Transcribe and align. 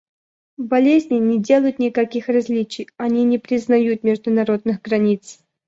Болезни 0.57 1.19
не 1.19 1.37
делают 1.39 1.77
никаких 1.77 2.27
различий; 2.27 2.87
они 2.97 3.23
не 3.23 3.37
признают 3.37 4.01
международных 4.01 4.81
границ. 4.81 5.37